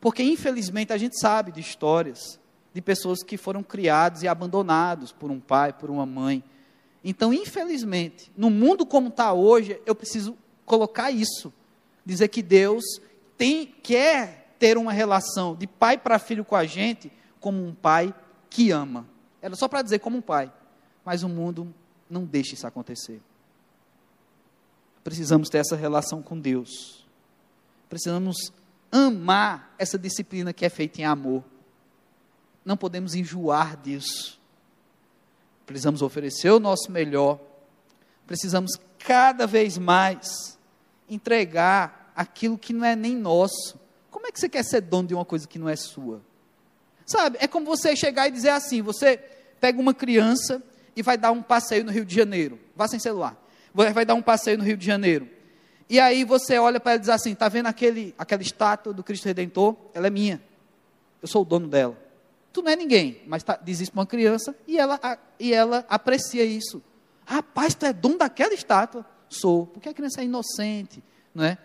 [0.00, 2.40] Porque infelizmente a gente sabe de histórias
[2.72, 6.42] de pessoas que foram criados e abandonados por um pai, por uma mãe.
[7.04, 11.52] Então, infelizmente, no mundo como está hoje, eu preciso colocar isso
[12.04, 12.84] dizer que Deus
[13.36, 17.10] tem, quer ter uma relação de pai para filho com a gente,
[17.40, 18.14] como um pai
[18.48, 19.06] que ama.
[19.40, 20.52] Era só para dizer como um pai.
[21.04, 21.74] Mas o mundo
[22.08, 23.20] não deixa isso acontecer.
[25.02, 27.04] Precisamos ter essa relação com Deus.
[27.88, 28.52] Precisamos
[28.90, 31.42] amar essa disciplina que é feita em amor.
[32.64, 34.40] Não podemos enjoar disso.
[35.66, 37.40] Precisamos oferecer o nosso melhor.
[38.26, 40.56] Precisamos cada vez mais
[41.14, 43.80] entregar aquilo que não é nem nosso.
[44.10, 46.22] Como é que você quer ser dono de uma coisa que não é sua?
[47.04, 49.16] Sabe, é como você chegar e dizer assim: você
[49.60, 50.62] pega uma criança
[50.94, 52.58] e vai dar um passeio no Rio de Janeiro.
[52.76, 53.36] Vá sem celular.
[53.74, 55.28] Vai dar um passeio no Rio de Janeiro.
[55.88, 59.02] E aí você olha para ela e diz assim: está vendo aquele, aquela estátua do
[59.02, 59.76] Cristo Redentor?
[59.94, 60.42] Ela é minha.
[61.20, 61.96] Eu sou o dono dela.
[62.52, 65.54] Tu não é ninguém, mas tá, diz isso para uma criança e ela, a, e
[65.54, 66.82] ela aprecia isso.
[67.24, 69.06] Rapaz, tu é dono daquela estátua?
[69.32, 71.02] Sou, porque a criança é inocente,
[71.34, 71.56] não é?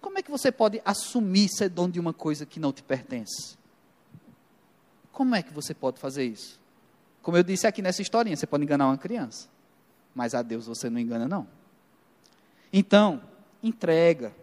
[0.00, 3.56] Como é que você pode assumir ser dono de uma coisa que não te pertence?
[5.10, 6.60] Como é que você pode fazer isso?
[7.22, 9.48] Como eu disse aqui nessa historinha, você pode enganar uma criança,
[10.14, 11.46] mas a Deus você não engana, não.
[12.70, 13.22] Então,
[13.62, 14.34] entrega.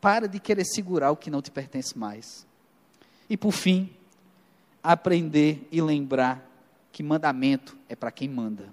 [0.00, 2.44] Para de querer segurar o que não te pertence mais.
[3.30, 3.94] E por fim,
[4.82, 6.50] aprender e lembrar
[6.90, 8.68] que mandamento é para quem manda.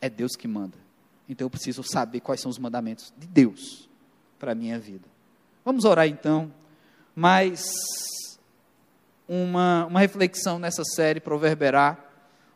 [0.00, 0.87] É Deus que manda.
[1.28, 3.88] Então eu preciso saber quais são os mandamentos de Deus
[4.38, 5.06] para a minha vida.
[5.64, 6.50] Vamos orar então,
[7.14, 7.62] mais
[9.28, 11.98] uma, uma reflexão nessa série Proverberá,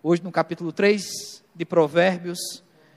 [0.02, 2.38] hoje no capítulo 3 de Provérbios,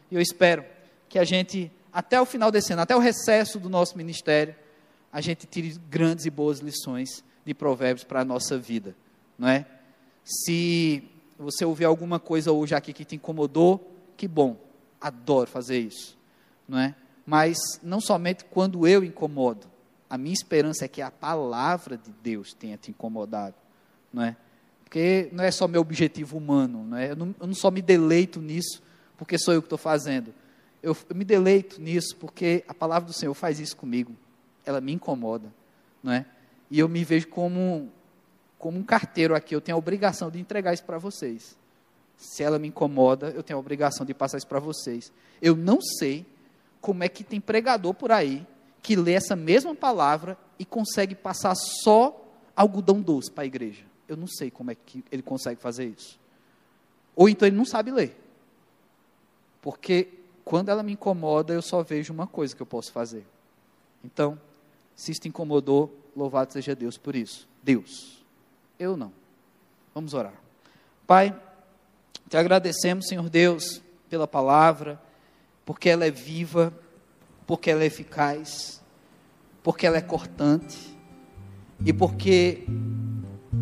[0.09, 0.63] e eu espero
[1.09, 4.55] que a gente, até o final desse ano, até o recesso do nosso ministério,
[5.11, 8.95] a gente tire grandes e boas lições de Provérbios para a nossa vida,
[9.37, 9.65] não é?
[10.23, 11.03] Se
[11.37, 14.57] você ouvir alguma coisa hoje aqui que te incomodou, que bom,
[15.05, 16.17] adoro fazer isso,
[16.67, 16.95] não é?
[17.25, 19.67] Mas não somente quando eu incomodo,
[20.07, 23.55] A minha esperança é que a palavra de Deus tenha te incomodado,
[24.13, 24.37] não é?
[24.83, 27.11] Porque não é só meu objetivo humano, não é?
[27.11, 28.81] Eu não, eu não só me deleito nisso
[29.17, 30.33] porque sou eu que estou fazendo.
[30.81, 34.15] Eu, eu, me deleito nisso porque a palavra do Senhor faz isso comigo.
[34.63, 35.51] Ela me incomoda,
[36.03, 36.25] não é?
[36.69, 37.91] E eu me vejo como,
[38.59, 39.55] como um carteiro aqui.
[39.55, 41.57] Eu tenho a obrigação de entregar isso para vocês.
[42.17, 45.11] Se ela me incomoda, eu tenho a obrigação de passar isso para vocês.
[45.41, 46.25] Eu não sei
[46.81, 48.45] como é que tem pregador por aí
[48.81, 52.23] que lê essa mesma palavra e consegue passar só
[52.55, 53.83] algodão doce para a igreja.
[54.07, 56.19] Eu não sei como é que ele consegue fazer isso.
[57.15, 58.15] Ou então ele não sabe ler.
[59.61, 60.09] Porque
[60.43, 63.25] quando ela me incomoda, eu só vejo uma coisa que eu posso fazer.
[64.03, 64.39] Então,
[64.95, 67.47] se isso te incomodou, louvado seja Deus por isso.
[67.63, 68.23] Deus.
[68.77, 69.11] Eu não.
[69.93, 70.35] Vamos orar.
[71.07, 71.35] Pai,
[72.29, 74.99] te agradecemos, Senhor Deus, pela palavra,
[75.65, 76.73] porque ela é viva,
[77.45, 78.81] porque ela é eficaz,
[79.63, 80.95] porque ela é cortante
[81.83, 82.65] e porque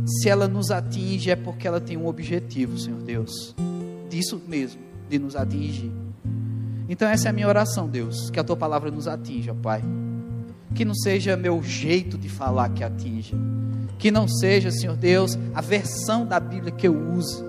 [0.06, 3.56] se ela nos atinge é porque ela tem um objetivo, Senhor Deus,
[4.10, 5.92] disso mesmo, de nos atingir.
[6.88, 9.82] Então essa é a minha oração, Deus, que a tua palavra nos atinja, Pai.
[10.76, 13.36] Que não seja meu jeito de falar que atinja,
[14.00, 17.44] que não seja, Senhor Deus, a versão da Bíblia que eu use,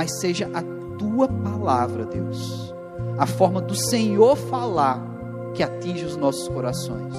[0.00, 0.62] mas seja a
[0.96, 2.74] tua palavra, Deus,
[3.18, 4.98] a forma do Senhor falar
[5.52, 7.14] que atinge os nossos corações,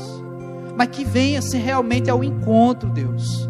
[0.76, 3.48] mas que venha se realmente ao encontro, Deus.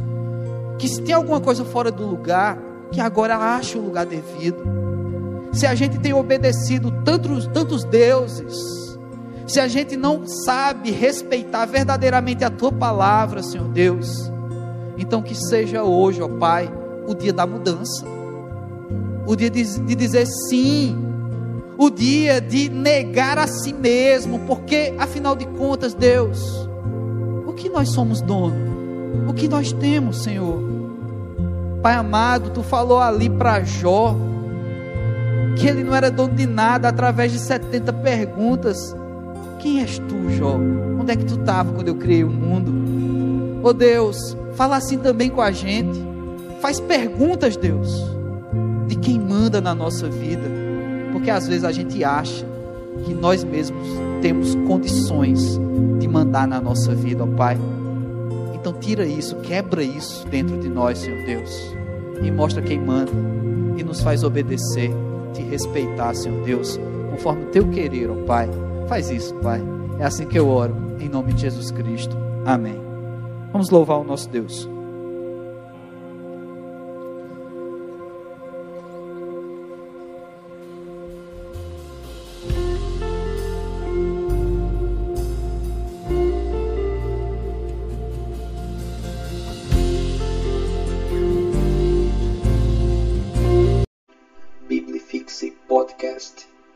[0.77, 2.57] Que se tem alguma coisa fora do lugar,
[2.91, 4.61] que agora ache o lugar devido.
[5.53, 8.53] Se a gente tem obedecido tantos, tantos deuses,
[9.47, 14.29] se a gente não sabe respeitar verdadeiramente a tua palavra, Senhor Deus,
[14.97, 16.69] então que seja hoje, ó Pai,
[17.07, 18.05] o dia da mudança,
[19.32, 20.93] o dia de, de dizer sim
[21.77, 26.67] o dia de negar a si mesmo, porque afinal de contas, Deus,
[27.47, 29.29] o que nós somos dono?
[29.29, 30.61] O que nós temos, Senhor?
[31.82, 34.15] Pai amado, tu falou ali para Jó
[35.57, 38.95] que ele não era dono de nada através de 70 perguntas.
[39.59, 40.57] Quem és tu, Jó?
[40.99, 43.61] Onde é que tu estava quando eu criei o mundo?
[43.63, 45.99] Oh Deus, fala assim também com a gente.
[46.59, 48.20] Faz perguntas, Deus,
[48.91, 50.61] de quem manda na nossa vida
[51.11, 52.45] porque às vezes a gente acha
[53.05, 53.87] que nós mesmos
[54.21, 55.59] temos condições
[55.99, 57.57] de mandar na nossa vida, ó Pai.
[58.55, 61.75] Então tira isso, quebra isso dentro de nós, Senhor Deus,
[62.23, 63.11] e mostra quem manda
[63.77, 64.91] e nos faz obedecer,
[65.33, 66.79] te respeitar, Senhor Deus,
[67.09, 68.49] conforme o teu querer, ó Pai.
[68.87, 69.61] Faz isso, Pai.
[69.99, 72.15] É assim que eu oro, em nome de Jesus Cristo.
[72.45, 72.79] Amém.
[73.51, 74.69] Vamos louvar o nosso Deus.